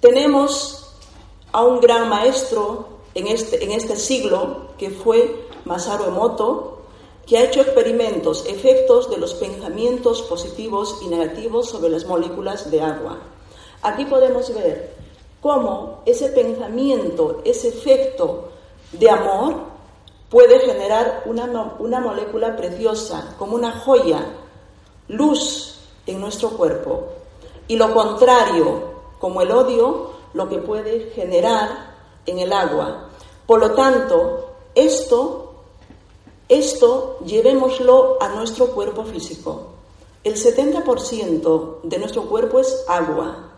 Tenemos 0.00 0.94
a 1.52 1.64
un 1.64 1.80
gran 1.80 2.08
maestro 2.08 2.88
en 3.14 3.26
este, 3.26 3.64
en 3.64 3.72
este 3.72 3.96
siglo 3.96 4.68
que 4.78 4.90
fue 4.90 5.48
Masaru 5.64 6.04
Emoto, 6.04 6.79
que 7.30 7.38
ha 7.38 7.44
hecho 7.44 7.60
experimentos, 7.60 8.44
efectos 8.48 9.08
de 9.08 9.16
los 9.16 9.34
pensamientos 9.34 10.20
positivos 10.22 10.98
y 11.00 11.06
negativos 11.06 11.68
sobre 11.68 11.88
las 11.88 12.04
moléculas 12.04 12.68
de 12.72 12.80
agua. 12.80 13.18
Aquí 13.82 14.04
podemos 14.04 14.52
ver 14.52 14.96
cómo 15.40 16.02
ese 16.06 16.30
pensamiento, 16.30 17.40
ese 17.44 17.68
efecto 17.68 18.48
de 18.90 19.08
amor 19.08 19.54
puede 20.28 20.58
generar 20.58 21.22
una, 21.24 21.76
una 21.78 22.00
molécula 22.00 22.56
preciosa, 22.56 23.36
como 23.38 23.54
una 23.54 23.78
joya, 23.78 24.26
luz 25.06 25.76
en 26.08 26.20
nuestro 26.20 26.50
cuerpo. 26.50 27.10
Y 27.68 27.76
lo 27.76 27.94
contrario, 27.94 28.82
como 29.20 29.40
el 29.40 29.52
odio, 29.52 30.10
lo 30.34 30.48
que 30.48 30.58
puede 30.58 31.12
generar 31.14 31.94
en 32.26 32.40
el 32.40 32.52
agua. 32.52 33.08
Por 33.46 33.60
lo 33.60 33.70
tanto, 33.70 34.46
esto 34.74 35.39
esto 36.50 37.18
llevémoslo 37.24 38.18
a 38.20 38.28
nuestro 38.30 38.72
cuerpo 38.72 39.04
físico. 39.04 39.68
El 40.24 40.34
70% 40.34 41.82
de 41.84 41.98
nuestro 41.98 42.24
cuerpo 42.24 42.58
es 42.58 42.84
agua. 42.88 43.52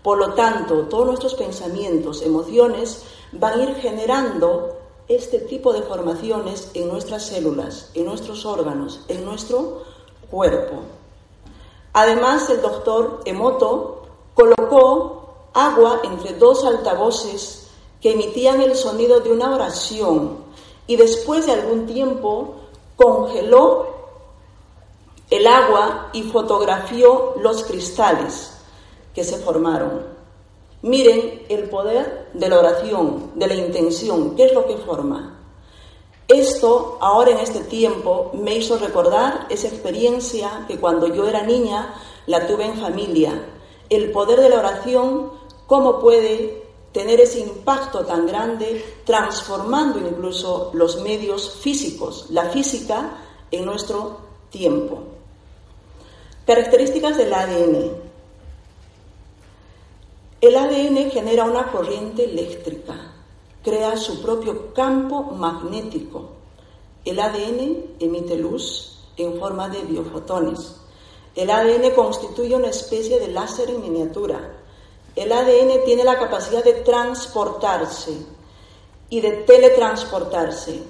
Por 0.00 0.18
lo 0.18 0.34
tanto, 0.34 0.82
todos 0.82 1.06
nuestros 1.06 1.34
pensamientos, 1.34 2.22
emociones 2.22 3.02
van 3.32 3.58
a 3.58 3.62
ir 3.64 3.74
generando 3.74 4.76
este 5.08 5.40
tipo 5.40 5.72
de 5.72 5.82
formaciones 5.82 6.70
en 6.74 6.86
nuestras 6.86 7.26
células, 7.26 7.90
en 7.94 8.06
nuestros 8.06 8.46
órganos, 8.46 9.00
en 9.08 9.24
nuestro 9.24 9.82
cuerpo. 10.30 10.82
Además, 11.94 12.48
el 12.48 12.62
doctor 12.62 13.22
Emoto 13.24 14.02
colocó 14.34 15.48
agua 15.52 16.00
entre 16.04 16.34
dos 16.34 16.64
altavoces 16.64 17.66
que 18.00 18.12
emitían 18.12 18.60
el 18.60 18.76
sonido 18.76 19.18
de 19.18 19.32
una 19.32 19.52
oración 19.52 20.45
y 20.86 20.96
después 20.96 21.46
de 21.46 21.52
algún 21.52 21.86
tiempo 21.86 22.56
congeló 22.96 23.86
el 25.30 25.46
agua 25.46 26.10
y 26.12 26.22
fotografió 26.22 27.34
los 27.40 27.64
cristales 27.64 28.52
que 29.14 29.24
se 29.24 29.38
formaron. 29.38 30.06
Miren 30.82 31.46
el 31.48 31.68
poder 31.68 32.28
de 32.32 32.48
la 32.48 32.58
oración, 32.58 33.32
de 33.34 33.46
la 33.48 33.54
intención, 33.54 34.36
¿qué 34.36 34.44
es 34.44 34.54
lo 34.54 34.66
que 34.66 34.76
forma? 34.76 35.40
Esto, 36.28 36.98
ahora 37.00 37.30
en 37.30 37.38
este 37.38 37.60
tiempo, 37.60 38.30
me 38.34 38.56
hizo 38.56 38.78
recordar 38.78 39.46
esa 39.48 39.68
experiencia 39.68 40.64
que 40.68 40.78
cuando 40.78 41.06
yo 41.06 41.28
era 41.28 41.42
niña 41.42 41.94
la 42.26 42.46
tuve 42.46 42.66
en 42.66 42.78
familia. 42.78 43.46
El 43.88 44.10
poder 44.10 44.40
de 44.40 44.48
la 44.48 44.58
oración, 44.58 45.30
cómo 45.66 46.00
puede 46.00 46.65
tener 46.96 47.20
ese 47.20 47.40
impacto 47.40 48.06
tan 48.06 48.26
grande, 48.26 49.02
transformando 49.04 49.98
incluso 49.98 50.70
los 50.72 51.02
medios 51.02 51.50
físicos, 51.60 52.28
la 52.30 52.46
física, 52.46 53.18
en 53.50 53.66
nuestro 53.66 54.16
tiempo. 54.48 55.02
Características 56.46 57.18
del 57.18 57.34
ADN. 57.34 57.90
El 60.40 60.56
ADN 60.56 61.10
genera 61.10 61.44
una 61.44 61.70
corriente 61.70 62.24
eléctrica, 62.24 63.12
crea 63.62 63.94
su 63.98 64.22
propio 64.22 64.72
campo 64.72 65.20
magnético. 65.22 66.30
El 67.04 67.20
ADN 67.20 67.96
emite 68.00 68.36
luz 68.36 69.00
en 69.18 69.38
forma 69.38 69.68
de 69.68 69.82
biofotones. 69.82 70.80
El 71.34 71.50
ADN 71.50 71.90
constituye 71.94 72.56
una 72.56 72.68
especie 72.68 73.20
de 73.20 73.28
láser 73.28 73.68
en 73.68 73.82
miniatura 73.82 74.55
el 75.16 75.32
ADN 75.32 75.84
tiene 75.84 76.04
la 76.04 76.18
capacidad 76.18 76.62
de 76.62 76.74
transportarse 76.74 78.14
y 79.08 79.20
de 79.20 79.32
teletransportarse. 79.32 80.82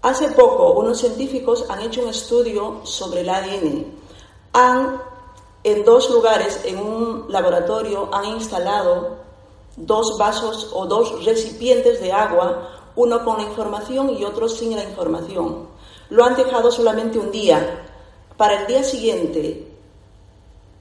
Hace 0.00 0.28
poco 0.32 0.72
unos 0.72 0.98
científicos 0.98 1.66
han 1.68 1.80
hecho 1.80 2.02
un 2.02 2.08
estudio 2.08 2.80
sobre 2.84 3.20
el 3.20 3.28
ADN. 3.28 3.86
Han, 4.54 5.00
en 5.62 5.84
dos 5.84 6.10
lugares, 6.10 6.60
en 6.64 6.78
un 6.78 7.26
laboratorio, 7.28 8.08
han 8.12 8.26
instalado 8.26 9.16
dos 9.76 10.16
vasos 10.18 10.70
o 10.72 10.86
dos 10.86 11.24
recipientes 11.24 12.00
de 12.00 12.12
agua, 12.12 12.70
uno 12.96 13.24
con 13.24 13.38
la 13.38 13.44
información 13.44 14.10
y 14.10 14.24
otro 14.24 14.48
sin 14.48 14.74
la 14.74 14.84
información. 14.84 15.68
Lo 16.08 16.24
han 16.24 16.36
dejado 16.36 16.70
solamente 16.70 17.18
un 17.18 17.30
día. 17.30 17.82
Para 18.36 18.62
el 18.62 18.66
día 18.66 18.84
siguiente, 18.84 19.73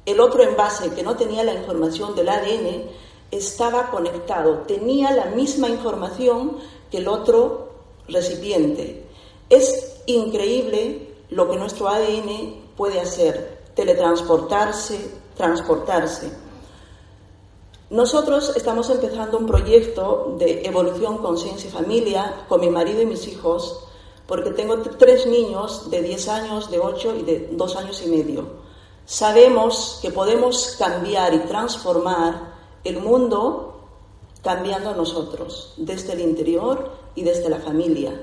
el 0.05 0.19
otro 0.19 0.43
envase 0.43 0.91
que 0.91 1.03
no 1.03 1.15
tenía 1.15 1.43
la 1.43 1.53
información 1.53 2.15
del 2.15 2.29
ADN 2.29 2.89
estaba 3.31 3.89
conectado, 3.89 4.59
tenía 4.67 5.11
la 5.11 5.25
misma 5.25 5.69
información 5.69 6.57
que 6.91 6.97
el 6.97 7.07
otro 7.07 7.69
recipiente. 8.07 9.05
Es 9.49 10.01
increíble 10.05 11.15
lo 11.29 11.49
que 11.49 11.57
nuestro 11.57 11.87
ADN 11.87 12.73
puede 12.75 12.99
hacer, 12.99 13.63
teletransportarse, 13.75 15.09
transportarse. 15.35 16.31
Nosotros 17.89 18.53
estamos 18.55 18.89
empezando 18.89 19.37
un 19.37 19.45
proyecto 19.45 20.35
de 20.37 20.65
evolución, 20.65 21.19
conciencia 21.19 21.69
y 21.69 21.71
familia 21.71 22.45
con 22.49 22.59
mi 22.59 22.69
marido 22.69 23.01
y 23.01 23.05
mis 23.05 23.27
hijos, 23.27 23.85
porque 24.27 24.51
tengo 24.51 24.79
tres 24.97 25.27
niños 25.27 25.89
de 25.91 26.01
10 26.01 26.27
años, 26.29 26.71
de 26.71 26.79
8 26.79 27.15
y 27.19 27.21
de 27.23 27.49
2 27.51 27.75
años 27.75 28.01
y 28.03 28.09
medio. 28.09 28.63
Sabemos 29.05 29.99
que 30.01 30.11
podemos 30.11 30.75
cambiar 30.79 31.33
y 31.33 31.39
transformar 31.39 32.53
el 32.83 32.99
mundo 33.01 33.73
cambiando 34.41 34.93
nosotros, 34.93 35.73
desde 35.77 36.13
el 36.13 36.21
interior 36.21 36.91
y 37.15 37.23
desde 37.23 37.49
la 37.49 37.59
familia. 37.59 38.21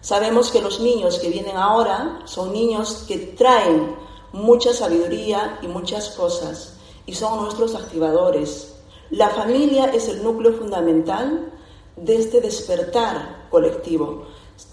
Sabemos 0.00 0.50
que 0.50 0.62
los 0.62 0.80
niños 0.80 1.18
que 1.18 1.30
vienen 1.30 1.56
ahora 1.56 2.20
son 2.24 2.52
niños 2.52 3.04
que 3.06 3.18
traen 3.18 3.94
mucha 4.32 4.72
sabiduría 4.72 5.58
y 5.62 5.66
muchas 5.66 6.10
cosas 6.10 6.74
y 7.06 7.14
son 7.14 7.42
nuestros 7.42 7.74
activadores. 7.74 8.74
La 9.10 9.28
familia 9.30 9.86
es 9.86 10.08
el 10.08 10.22
núcleo 10.22 10.52
fundamental 10.52 11.52
de 11.96 12.16
este 12.16 12.40
despertar 12.40 13.48
colectivo, 13.50 14.26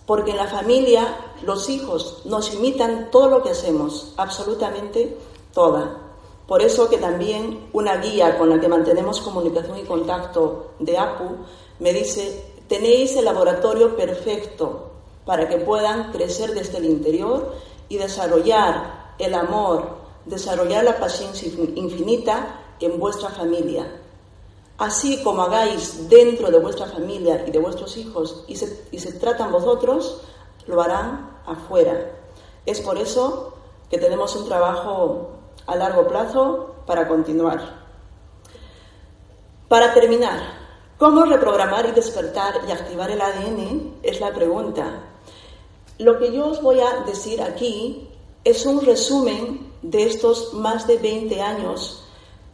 porque 0.06 0.32
en 0.32 0.38
la 0.38 0.48
familia 0.48 1.18
los 1.44 1.70
hijos 1.70 2.22
nos 2.26 2.54
imitan 2.54 3.10
todo 3.12 3.28
lo 3.28 3.44
que 3.44 3.50
hacemos, 3.50 4.14
absolutamente 4.18 5.18
toda. 5.58 5.98
Por 6.46 6.62
eso 6.62 6.88
que 6.88 7.00
también 7.00 7.70
una 7.74 7.98
guía 7.98 8.38
con 8.38 8.48
la 8.48 8.60
que 8.60 8.68
mantenemos 8.68 9.22
comunicación 9.22 9.80
y 9.80 9.86
contacto 9.86 10.74
de 10.78 10.96
APU 10.96 11.36
me 11.80 11.92
dice, 11.94 12.46
tenéis 12.68 13.16
el 13.16 13.26
laboratorio 13.26 13.96
perfecto 13.96 14.92
para 15.26 15.50
que 15.50 15.58
puedan 15.58 16.12
crecer 16.12 16.54
desde 16.54 16.78
el 16.78 16.86
interior 16.86 17.56
y 17.90 17.98
desarrollar 17.98 19.16
el 19.18 19.34
amor, 19.34 19.98
desarrollar 20.26 20.84
la 20.84 21.00
paciencia 21.00 21.52
infinita 21.74 22.62
en 22.80 23.00
vuestra 23.00 23.30
familia. 23.30 24.00
Así 24.78 25.24
como 25.24 25.42
hagáis 25.42 26.08
dentro 26.08 26.52
de 26.52 26.60
vuestra 26.60 26.86
familia 26.86 27.46
y 27.48 27.52
de 27.52 27.58
vuestros 27.58 27.98
hijos 27.98 28.46
y 28.48 28.56
se, 28.58 28.86
y 28.92 29.00
se 29.00 29.14
tratan 29.14 29.52
vosotros, 29.52 30.22
lo 30.68 30.84
harán 30.84 31.40
afuera. 31.48 32.12
Es 32.64 32.80
por 32.80 33.00
eso 33.00 33.54
que 33.90 33.98
tenemos 33.98 34.36
un 34.36 34.46
trabajo 34.48 35.37
a 35.68 35.76
largo 35.76 36.08
plazo 36.08 36.76
para 36.86 37.08
continuar. 37.08 37.86
Para 39.68 39.94
terminar, 39.94 40.40
¿cómo 40.98 41.26
reprogramar 41.26 41.86
y 41.88 41.92
despertar 41.92 42.62
y 42.68 42.72
activar 42.72 43.12
el 43.12 43.22
ADN? 43.22 43.98
Es 44.02 44.20
la 44.22 44.34
pregunta. 44.34 45.04
Lo 46.00 46.18
que 46.18 46.32
yo 46.32 46.48
os 46.48 46.62
voy 46.62 46.80
a 46.80 47.04
decir 47.06 47.42
aquí 47.42 48.08
es 48.44 48.66
un 48.66 48.82
resumen 48.82 49.74
de 49.82 50.04
estos 50.04 50.54
más 50.54 50.88
de 50.88 50.98
20 50.98 51.42
años 51.42 52.04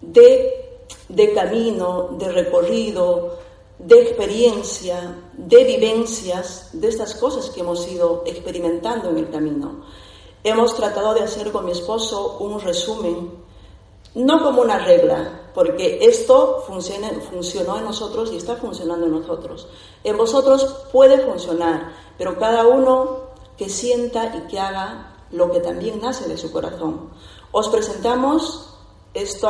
de, 0.01 0.79
de 1.07 1.33
camino, 1.33 2.15
de 2.17 2.31
recorrido, 2.31 3.37
de 3.77 4.01
experiencia, 4.01 5.15
de 5.33 5.63
vivencias, 5.63 6.69
de 6.73 6.87
estas 6.87 7.15
cosas 7.15 7.49
que 7.49 7.61
hemos 7.61 7.87
ido 7.87 8.23
experimentando 8.25 9.09
en 9.09 9.17
el 9.17 9.29
camino. 9.29 9.83
Hemos 10.43 10.75
tratado 10.75 11.13
de 11.13 11.21
hacer 11.21 11.51
con 11.51 11.65
mi 11.65 11.71
esposo 11.71 12.37
un 12.39 12.59
resumen, 12.59 13.31
no 14.15 14.43
como 14.43 14.61
una 14.61 14.77
regla, 14.77 15.51
porque 15.53 15.99
esto 16.01 16.63
funcionó 16.67 17.77
en 17.77 17.85
nosotros 17.85 18.31
y 18.33 18.37
está 18.37 18.57
funcionando 18.57 19.05
en 19.05 19.13
nosotros. 19.13 19.67
En 20.03 20.17
vosotros 20.17 20.63
puede 20.91 21.19
funcionar, 21.19 21.93
pero 22.17 22.37
cada 22.37 22.67
uno 22.67 23.31
que 23.57 23.69
sienta 23.69 24.35
y 24.35 24.47
que 24.49 24.59
haga 24.59 25.15
lo 25.31 25.49
que 25.51 25.59
también 25.59 26.01
nace 26.01 26.27
de 26.27 26.37
su 26.37 26.51
corazón. 26.51 27.09
Os 27.51 27.69
presentamos 27.69 28.75
esto 29.13 29.49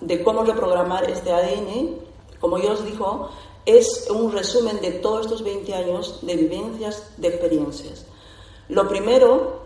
de 0.00 0.22
cómo 0.24 0.44
reprogramar 0.44 1.10
este 1.10 1.32
ADN, 1.32 1.98
como 2.40 2.58
yo 2.58 2.72
os 2.72 2.84
digo, 2.84 3.28
es 3.66 4.08
un 4.10 4.32
resumen 4.32 4.80
de 4.80 4.92
todos 4.92 5.26
estos 5.26 5.44
20 5.44 5.74
años 5.74 6.18
de 6.22 6.36
vivencias, 6.36 7.12
de 7.16 7.28
experiencias. 7.28 8.06
Lo 8.68 8.88
primero 8.88 9.61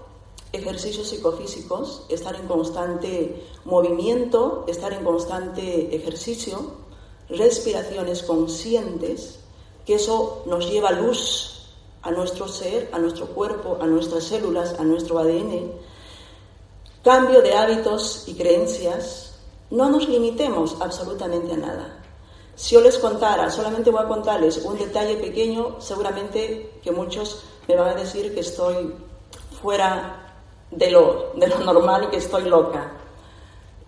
ejercicios 0.57 1.09
psicofísicos, 1.09 2.05
estar 2.09 2.35
en 2.37 2.47
constante 2.47 3.42
movimiento, 3.64 4.64
estar 4.66 4.92
en 4.92 5.05
constante 5.05 5.95
ejercicio, 5.95 6.73
respiraciones 7.29 8.23
conscientes, 8.23 9.38
que 9.85 9.95
eso 9.95 10.42
nos 10.47 10.71
lleva 10.71 10.90
luz 10.92 11.57
a 12.03 12.11
nuestro 12.11 12.49
ser, 12.49 12.88
a 12.92 12.99
nuestro 12.99 13.27
cuerpo, 13.27 13.79
a 13.81 13.87
nuestras 13.87 14.25
células, 14.25 14.79
a 14.79 14.85
nuestro 14.85 15.19
ADN. 15.19 15.73
Cambio 17.03 17.42
de 17.42 17.55
hábitos 17.55 18.25
y 18.27 18.35
creencias. 18.35 19.35
No 19.71 19.90
nos 19.90 20.09
limitemos 20.09 20.77
absolutamente 20.81 21.53
a 21.53 21.57
nada. 21.57 22.05
Si 22.55 22.75
yo 22.75 22.81
les 22.81 22.99
contara, 22.99 23.51
solamente 23.51 23.90
voy 23.90 24.03
a 24.03 24.09
contarles 24.09 24.59
un 24.64 24.79
detalle 24.79 25.16
pequeño, 25.16 25.81
seguramente 25.81 26.79
que 26.83 26.90
muchos 26.90 27.42
me 27.69 27.77
van 27.77 27.90
a 27.90 28.01
decir 28.01 28.33
que 28.33 28.40
estoy 28.40 28.95
fuera 29.61 30.26
de 30.70 30.90
lo, 30.90 31.33
de 31.37 31.48
lo 31.48 31.59
normal 31.61 32.05
y 32.05 32.07
que 32.09 32.16
estoy 32.16 32.44
loca. 32.44 32.92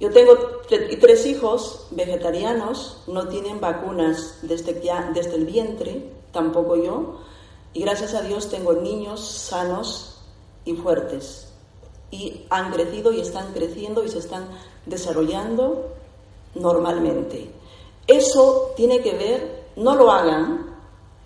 Yo 0.00 0.12
tengo 0.12 0.36
tres 0.68 1.26
hijos 1.26 1.86
vegetarianos, 1.90 3.02
no 3.08 3.26
tienen 3.28 3.60
vacunas 3.60 4.38
desde, 4.42 4.74
desde 5.12 5.34
el 5.34 5.44
vientre, 5.44 6.12
tampoco 6.32 6.76
yo, 6.76 7.18
y 7.72 7.80
gracias 7.80 8.14
a 8.14 8.22
Dios 8.22 8.48
tengo 8.48 8.74
niños 8.74 9.20
sanos 9.20 10.20
y 10.64 10.74
fuertes. 10.74 11.48
Y 12.10 12.46
han 12.48 12.72
crecido 12.72 13.12
y 13.12 13.20
están 13.20 13.52
creciendo 13.52 14.04
y 14.04 14.08
se 14.08 14.18
están 14.18 14.48
desarrollando 14.86 15.88
normalmente. 16.54 17.50
Eso 18.06 18.72
tiene 18.76 19.00
que 19.00 19.14
ver, 19.14 19.64
no 19.76 19.96
lo 19.96 20.10
hagan, 20.12 20.76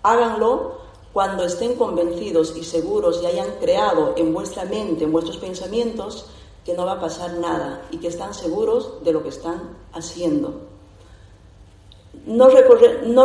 háganlo 0.01 0.82
cuando 1.13 1.45
estén 1.45 1.75
convencidos 1.75 2.57
y 2.57 2.63
seguros 2.63 3.21
y 3.21 3.27
hayan 3.27 3.51
creado 3.61 4.15
en 4.17 4.33
vuestra 4.33 4.65
mente, 4.65 5.03
en 5.03 5.11
vuestros 5.11 5.37
pensamientos, 5.37 6.25
que 6.65 6.73
no 6.73 6.85
va 6.85 6.93
a 6.93 6.99
pasar 6.99 7.33
nada 7.33 7.85
y 7.91 7.97
que 7.97 8.07
están 8.07 8.33
seguros 8.33 9.03
de 9.03 9.13
lo 9.13 9.21
que 9.21 9.29
están 9.29 9.77
haciendo. 9.93 10.61
No, 12.25 12.47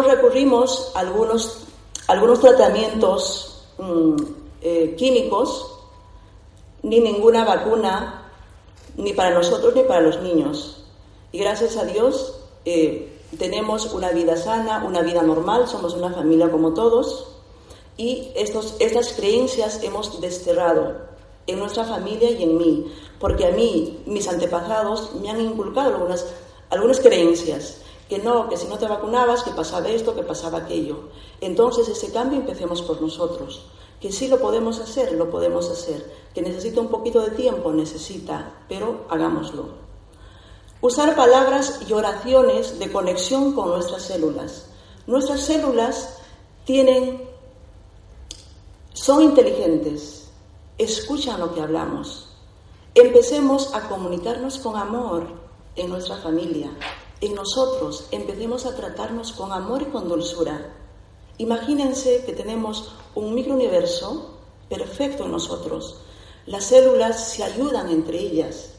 recurrimos 0.02 0.92
a 0.94 1.00
algunos, 1.00 1.64
algunos 2.08 2.40
tratamientos 2.40 3.64
mm, 3.78 4.16
eh, 4.60 4.94
químicos, 4.98 5.74
ni 6.82 7.00
ninguna 7.00 7.44
vacuna, 7.44 8.30
ni 8.96 9.14
para 9.14 9.30
nosotros 9.30 9.74
ni 9.74 9.84
para 9.84 10.02
los 10.02 10.20
niños. 10.20 10.84
Y 11.32 11.38
gracias 11.38 11.76
a 11.78 11.84
Dios 11.84 12.34
eh, 12.66 13.18
tenemos 13.38 13.94
una 13.94 14.10
vida 14.10 14.36
sana, 14.36 14.84
una 14.84 15.00
vida 15.00 15.22
normal, 15.22 15.68
somos 15.68 15.94
una 15.94 16.10
familia 16.12 16.50
como 16.50 16.74
todos 16.74 17.37
y 17.98 18.30
estos, 18.36 18.76
estas 18.78 19.12
creencias 19.12 19.82
hemos 19.82 20.20
desterrado 20.20 21.08
en 21.48 21.58
nuestra 21.58 21.84
familia 21.84 22.30
y 22.30 22.44
en 22.44 22.56
mí, 22.56 22.92
porque 23.18 23.46
a 23.46 23.50
mí, 23.50 24.02
mis 24.06 24.28
antepasados, 24.28 25.14
me 25.16 25.28
han 25.28 25.40
inculcado 25.40 25.96
algunas, 25.96 26.24
algunas 26.70 27.00
creencias, 27.00 27.78
que 28.08 28.18
no, 28.18 28.48
que 28.48 28.56
si 28.56 28.68
no 28.68 28.78
te 28.78 28.86
vacunabas, 28.86 29.42
que 29.42 29.50
pasaba 29.50 29.88
esto, 29.88 30.14
que 30.14 30.22
pasaba 30.22 30.58
aquello. 30.58 31.08
Entonces 31.40 31.88
ese 31.88 32.12
cambio 32.12 32.38
empecemos 32.38 32.82
por 32.82 33.02
nosotros, 33.02 33.66
que 34.00 34.12
sí 34.12 34.28
lo 34.28 34.38
podemos 34.38 34.78
hacer, 34.78 35.12
lo 35.12 35.28
podemos 35.28 35.68
hacer, 35.68 36.10
que 36.32 36.40
necesita 36.40 36.80
un 36.80 36.88
poquito 36.88 37.20
de 37.20 37.32
tiempo, 37.32 37.72
necesita, 37.72 38.62
pero 38.68 39.06
hagámoslo. 39.10 39.88
Usar 40.80 41.16
palabras 41.16 41.80
y 41.88 41.92
oraciones 41.92 42.78
de 42.78 42.92
conexión 42.92 43.52
con 43.54 43.70
nuestras 43.70 44.02
células. 44.02 44.66
Nuestras 45.08 45.40
células 45.40 46.20
tienen 46.64 47.27
son 49.00 49.22
inteligentes, 49.22 50.28
escuchan 50.76 51.38
lo 51.38 51.54
que 51.54 51.60
hablamos. 51.60 52.28
Empecemos 52.94 53.72
a 53.72 53.88
comunicarnos 53.88 54.58
con 54.58 54.76
amor 54.76 55.24
en 55.76 55.88
nuestra 55.88 56.16
familia, 56.16 56.70
en 57.20 57.34
nosotros, 57.34 58.06
empecemos 58.10 58.66
a 58.66 58.74
tratarnos 58.74 59.32
con 59.32 59.52
amor 59.52 59.82
y 59.82 59.86
con 59.86 60.08
dulzura. 60.08 60.74
Imagínense 61.38 62.24
que 62.24 62.32
tenemos 62.32 62.92
un 63.14 63.34
microuniverso 63.34 64.38
perfecto 64.68 65.24
en 65.24 65.32
nosotros. 65.32 66.00
Las 66.46 66.64
células 66.64 67.28
se 67.28 67.44
ayudan 67.44 67.90
entre 67.90 68.18
ellas. 68.18 68.70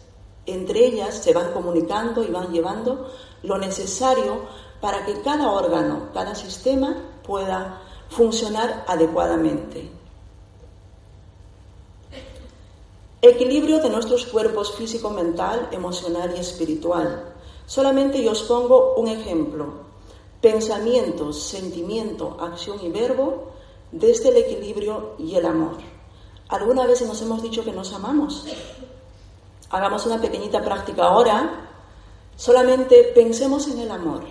Entre 0.45 0.85
ellas 0.85 1.15
se 1.15 1.33
van 1.33 1.53
comunicando 1.53 2.23
y 2.23 2.27
van 2.27 2.51
llevando 2.51 3.09
lo 3.43 3.57
necesario 3.57 4.41
para 4.81 5.05
que 5.05 5.21
cada 5.21 5.51
órgano, 5.51 6.09
cada 6.13 6.35
sistema 6.35 6.95
pueda 7.25 7.81
funcionar 8.09 8.83
adecuadamente. 8.87 9.98
Equilibrio 13.21 13.81
de 13.81 13.89
nuestros 13.89 14.25
cuerpos 14.27 14.75
físico, 14.75 15.09
mental, 15.09 15.67
emocional 15.73 16.33
y 16.37 16.39
espiritual. 16.39 17.33
Solamente 17.65 18.23
yo 18.23 18.31
os 18.31 18.43
pongo 18.43 18.95
un 18.95 19.09
ejemplo. 19.09 19.73
Pensamiento, 20.39 21.33
sentimiento, 21.33 22.37
acción 22.39 22.79
y 22.81 22.89
verbo 22.89 23.51
desde 23.91 24.29
el 24.29 24.37
equilibrio 24.37 25.15
y 25.19 25.35
el 25.35 25.45
amor. 25.45 25.77
¿Alguna 26.47 26.87
vez 26.87 27.01
nos 27.01 27.21
hemos 27.21 27.43
dicho 27.43 27.61
que 27.65 27.73
nos 27.73 27.91
amamos? 27.91 28.45
Hagamos 29.69 30.05
una 30.05 30.21
pequeñita 30.21 30.63
práctica 30.63 31.03
ahora. 31.03 31.69
Solamente 32.37 33.11
pensemos 33.13 33.67
en 33.67 33.79
el 33.79 33.91
amor. 33.91 34.23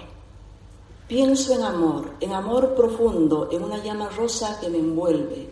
Pienso 1.07 1.53
en 1.53 1.63
amor, 1.63 2.13
en 2.21 2.33
amor 2.33 2.75
profundo, 2.75 3.51
en 3.53 3.65
una 3.65 3.83
llama 3.85 4.09
rosa 4.09 4.59
que 4.61 4.71
me 4.71 4.79
envuelve. 4.79 5.51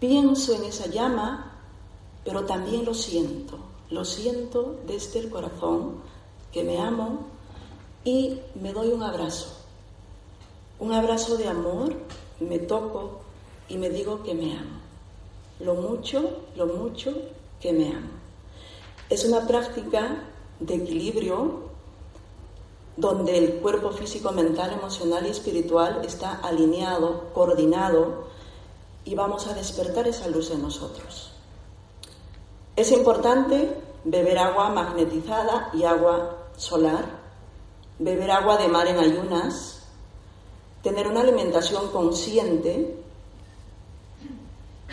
Pienso 0.00 0.54
en 0.54 0.64
esa 0.64 0.86
llama 0.86 1.55
pero 2.26 2.44
también 2.44 2.84
lo 2.84 2.92
siento, 2.92 3.56
lo 3.88 4.04
siento 4.04 4.74
desde 4.84 5.20
el 5.20 5.30
corazón, 5.30 6.02
que 6.52 6.64
me 6.64 6.78
amo 6.78 7.20
y 8.04 8.40
me 8.60 8.72
doy 8.72 8.88
un 8.88 9.04
abrazo, 9.04 9.46
un 10.80 10.92
abrazo 10.92 11.36
de 11.36 11.46
amor, 11.46 11.94
me 12.40 12.58
toco 12.58 13.20
y 13.68 13.78
me 13.78 13.90
digo 13.90 14.24
que 14.24 14.34
me 14.34 14.58
amo, 14.58 14.80
lo 15.60 15.76
mucho, 15.76 16.40
lo 16.56 16.66
mucho 16.66 17.14
que 17.60 17.72
me 17.72 17.90
amo. 17.90 18.10
Es 19.08 19.24
una 19.24 19.46
práctica 19.46 20.24
de 20.58 20.74
equilibrio 20.74 21.60
donde 22.96 23.38
el 23.38 23.60
cuerpo 23.60 23.92
físico, 23.92 24.32
mental, 24.32 24.72
emocional 24.72 25.24
y 25.26 25.30
espiritual 25.30 26.02
está 26.04 26.40
alineado, 26.40 27.30
coordinado 27.32 28.24
y 29.04 29.14
vamos 29.14 29.46
a 29.46 29.54
despertar 29.54 30.08
esa 30.08 30.26
luz 30.26 30.50
en 30.50 30.62
nosotros. 30.62 31.35
Es 32.76 32.92
importante 32.92 33.74
beber 34.04 34.38
agua 34.38 34.68
magnetizada 34.68 35.70
y 35.72 35.84
agua 35.84 36.36
solar, 36.58 37.06
beber 37.98 38.30
agua 38.30 38.58
de 38.58 38.68
mar 38.68 38.86
en 38.86 38.98
ayunas, 38.98 39.82
tener 40.82 41.08
una 41.08 41.22
alimentación 41.22 41.90
consciente, 41.90 43.02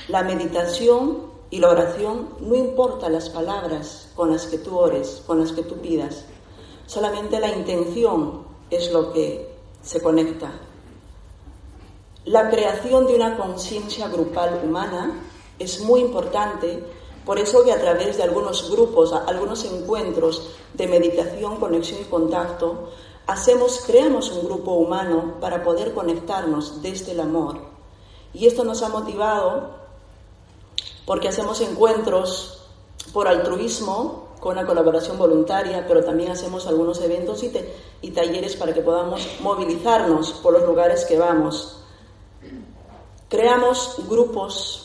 la 0.07 0.23
meditación 0.23 1.25
y 1.49 1.59
la 1.59 1.71
oración, 1.71 2.29
no 2.39 2.55
importa 2.55 3.09
las 3.09 3.29
palabras 3.29 4.09
con 4.15 4.31
las 4.31 4.45
que 4.45 4.59
tú 4.59 4.77
ores, 4.77 5.21
con 5.27 5.41
las 5.41 5.51
que 5.51 5.63
tú 5.63 5.75
pidas, 5.75 6.23
solamente 6.85 7.37
la 7.39 7.49
intención 7.49 8.45
es 8.69 8.93
lo 8.93 9.11
que 9.11 9.53
se 9.81 10.01
conecta. 10.01 10.51
La 12.25 12.49
creación 12.49 13.05
de 13.05 13.15
una 13.15 13.37
conciencia 13.37 14.07
grupal 14.07 14.61
humana 14.63 15.21
es 15.59 15.81
muy 15.81 15.99
importante 15.99 16.81
por 17.25 17.39
eso 17.39 17.63
que 17.63 17.71
a 17.71 17.79
través 17.79 18.17
de 18.17 18.23
algunos 18.23 18.69
grupos, 18.69 19.13
algunos 19.13 19.63
encuentros 19.65 20.49
de 20.73 20.87
meditación, 20.87 21.57
conexión 21.57 22.01
y 22.01 22.05
contacto, 22.05 22.89
hacemos, 23.27 23.83
creamos 23.85 24.31
un 24.31 24.45
grupo 24.45 24.73
humano 24.73 25.35
para 25.39 25.63
poder 25.63 25.93
conectarnos 25.93 26.81
desde 26.81 27.13
el 27.13 27.21
amor. 27.21 27.61
Y 28.33 28.47
esto 28.47 28.63
nos 28.63 28.81
ha 28.81 28.89
motivado 28.89 29.83
porque 31.05 31.29
hacemos 31.29 31.61
encuentros 31.61 32.61
por 33.13 33.27
altruismo, 33.27 34.23
con 34.39 34.57
una 34.57 34.65
colaboración 34.65 35.17
voluntaria, 35.17 35.85
pero 35.87 36.03
también 36.03 36.31
hacemos 36.31 36.67
algunos 36.67 36.99
eventos 37.01 37.43
y, 37.43 37.51
y 38.01 38.11
talleres 38.11 38.57
para 38.57 38.73
que 38.73 38.81
podamos 38.81 39.25
movilizarnos 39.39 40.33
por 40.33 40.53
los 40.53 40.63
lugares 40.63 41.05
que 41.05 41.17
vamos. 41.17 41.77
Creamos 43.29 43.95
grupos, 44.09 44.82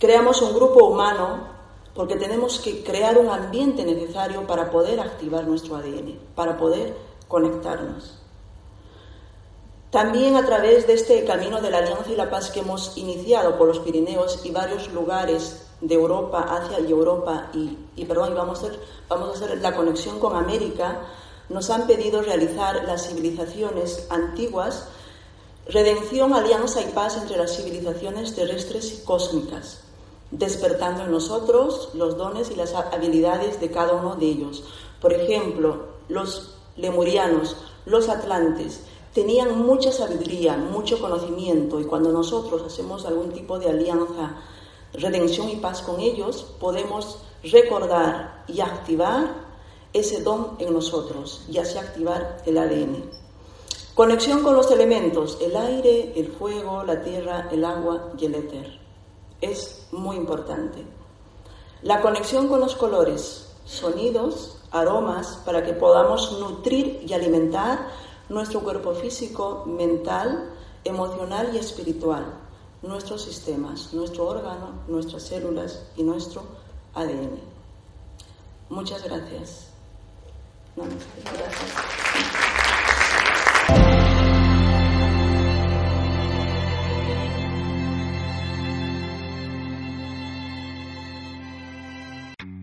creamos 0.00 0.42
un 0.42 0.54
grupo 0.54 0.86
humano 0.86 1.60
porque 1.94 2.16
tenemos 2.16 2.58
que 2.58 2.82
crear 2.82 3.18
un 3.18 3.28
ambiente 3.28 3.84
necesario 3.84 4.46
para 4.46 4.70
poder 4.70 4.98
activar 4.98 5.46
nuestro 5.46 5.76
ADN, 5.76 6.18
para 6.34 6.56
poder 6.56 6.96
conectarnos. 7.28 8.16
También 9.90 10.36
a 10.36 10.46
través 10.46 10.86
de 10.86 10.94
este 10.94 11.24
camino 11.24 11.60
de 11.60 11.70
la 11.70 11.78
Alianza 11.78 12.10
y 12.10 12.16
la 12.16 12.30
Paz 12.30 12.50
que 12.50 12.60
hemos 12.60 12.96
iniciado 12.96 13.58
por 13.58 13.68
los 13.68 13.80
Pirineos 13.80 14.40
y 14.46 14.50
varios 14.50 14.90
lugares 14.92 15.66
de 15.80 15.94
Europa 15.94 16.46
hacia 16.48 16.78
Europa 16.78 17.50
y, 17.52 17.76
y 17.96 18.04
perdón, 18.04 18.34
vamos 18.34 18.62
a, 18.62 18.66
hacer, 18.66 18.80
vamos 19.08 19.28
a 19.28 19.32
hacer 19.32 19.60
la 19.60 19.74
conexión 19.74 20.18
con 20.18 20.36
América, 20.36 21.00
nos 21.48 21.68
han 21.70 21.86
pedido 21.86 22.22
realizar 22.22 22.84
las 22.84 23.08
civilizaciones 23.08 24.06
antiguas, 24.10 24.86
redención, 25.66 26.32
alianza 26.32 26.80
y 26.80 26.92
paz 26.92 27.16
entre 27.16 27.36
las 27.36 27.56
civilizaciones 27.56 28.34
terrestres 28.34 28.92
y 28.92 29.04
cósmicas, 29.04 29.80
despertando 30.30 31.04
en 31.04 31.10
nosotros 31.10 31.90
los 31.94 32.16
dones 32.16 32.50
y 32.50 32.56
las 32.56 32.74
habilidades 32.74 33.60
de 33.60 33.70
cada 33.70 33.94
uno 33.94 34.16
de 34.16 34.26
ellos. 34.26 34.64
Por 35.00 35.12
ejemplo, 35.12 35.86
los 36.08 36.54
lemurianos, 36.76 37.56
los 37.86 38.08
atlantes, 38.08 38.82
tenían 39.14 39.58
mucha 39.58 39.90
sabiduría, 39.92 40.56
mucho 40.56 41.00
conocimiento 41.00 41.80
y 41.80 41.84
cuando 41.84 42.12
nosotros 42.12 42.62
hacemos 42.62 43.06
algún 43.06 43.32
tipo 43.32 43.58
de 43.58 43.70
alianza, 43.70 44.36
redención 44.92 45.48
y 45.48 45.56
paz 45.56 45.82
con 45.82 46.00
ellos, 46.00 46.46
podemos 46.60 47.18
recordar 47.42 48.44
y 48.46 48.60
activar 48.60 49.50
ese 49.92 50.22
don 50.22 50.56
en 50.58 50.72
nosotros 50.72 51.44
y 51.50 51.58
así 51.58 51.78
activar 51.78 52.42
el 52.46 52.58
ADN. 52.58 53.10
Conexión 53.94 54.42
con 54.42 54.54
los 54.54 54.70
elementos, 54.70 55.38
el 55.40 55.56
aire, 55.56 56.12
el 56.16 56.28
fuego, 56.28 56.84
la 56.84 57.02
tierra, 57.02 57.48
el 57.50 57.64
agua 57.64 58.12
y 58.16 58.26
el 58.26 58.34
éter. 58.36 58.78
Es 59.40 59.86
muy 59.92 60.16
importante. 60.16 60.84
La 61.82 62.00
conexión 62.00 62.48
con 62.48 62.60
los 62.60 62.74
colores, 62.76 63.48
sonidos, 63.64 64.58
aromas, 64.70 65.40
para 65.44 65.64
que 65.64 65.72
podamos 65.72 66.38
nutrir 66.38 67.04
y 67.06 67.12
alimentar 67.12 67.88
nuestro 68.28 68.60
cuerpo 68.60 68.92
físico, 68.94 69.64
mental, 69.66 70.52
emocional 70.84 71.50
y 71.54 71.58
espiritual, 71.58 72.24
nuestros 72.82 73.22
sistemas, 73.22 73.92
nuestro 73.92 74.26
órgano, 74.26 74.72
nuestras 74.88 75.24
células 75.24 75.82
y 75.96 76.02
nuestro 76.02 76.42
ADN. 76.94 77.38
Muchas 78.68 79.02
gracias. 79.02 79.66
gracias. 80.76 82.59